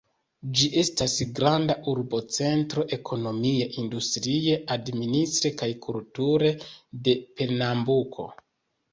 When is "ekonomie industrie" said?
2.97-4.55